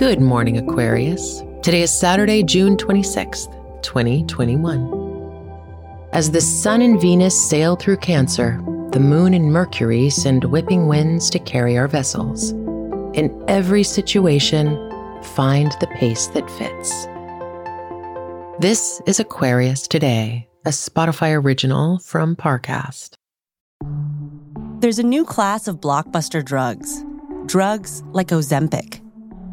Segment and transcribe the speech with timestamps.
[0.00, 1.42] Good morning, Aquarius.
[1.62, 3.52] Today is Saturday, June 26th,
[3.82, 6.08] 2021.
[6.14, 8.58] As the Sun and Venus sail through Cancer,
[8.92, 12.52] the Moon and Mercury send whipping winds to carry our vessels.
[13.12, 14.68] In every situation,
[15.22, 17.06] find the pace that fits.
[18.58, 23.16] This is Aquarius Today, a Spotify original from Parcast.
[24.80, 27.04] There's a new class of blockbuster drugs,
[27.44, 28.99] drugs like Ozempic.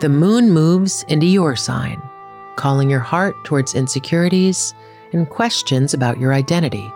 [0.00, 2.02] The moon moves into your sign,
[2.56, 4.74] calling your heart towards insecurities
[5.14, 6.92] and questions about your identity.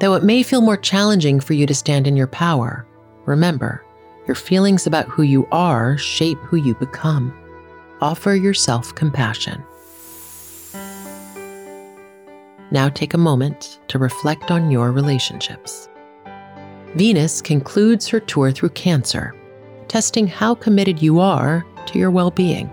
[0.00, 2.86] Though it may feel more challenging for you to stand in your power,
[3.24, 3.82] remember,
[4.26, 7.32] your feelings about who you are shape who you become.
[8.02, 9.64] Offer yourself compassion.
[12.70, 15.88] Now take a moment to reflect on your relationships.
[16.94, 19.34] Venus concludes her tour through Cancer,
[19.88, 22.70] testing how committed you are to your well being.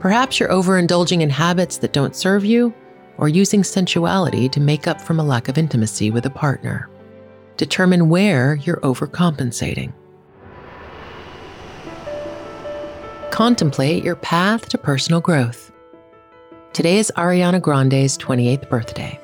[0.00, 2.72] Perhaps you're overindulging in habits that don't serve you
[3.16, 6.88] or using sensuality to make up from a lack of intimacy with a partner.
[7.56, 9.92] Determine where you're overcompensating.
[13.32, 15.72] Contemplate your path to personal growth.
[16.72, 19.18] Today is Ariana Grande's 28th birthday.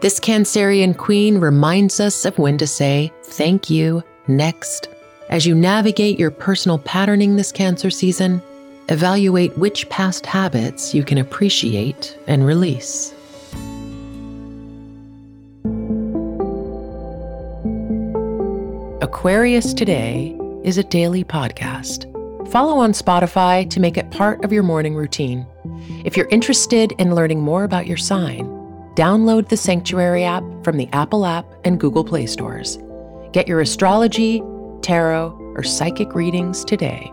[0.00, 4.88] This Cancerian queen reminds us of when to say thank you next.
[5.28, 8.42] As you navigate your personal patterning this Cancer season,
[8.88, 13.12] evaluate which past habits you can appreciate and release.
[19.02, 22.12] Aquarius Today is a daily podcast.
[22.50, 25.46] Follow on Spotify to make it part of your morning routine.
[26.04, 28.46] If you're interested in learning more about your sign,
[28.94, 32.78] download the Sanctuary app from the Apple app and Google Play stores.
[33.32, 34.42] Get your astrology,
[34.82, 37.12] tarot, or psychic readings today.